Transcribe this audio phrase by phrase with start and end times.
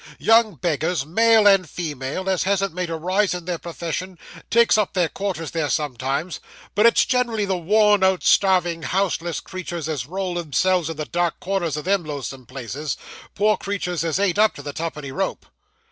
[0.17, 4.17] Young beggars, male and female, as hasn't made a rise in their profession,
[4.49, 6.39] takes up their quarters there sometimes;
[6.73, 11.39] but it's generally the worn out, starving, houseless creeturs as roll themselves in the dark
[11.39, 12.97] corners o' them lonesome places
[13.35, 15.45] poor creeturs as ain't up to the twopenny rope.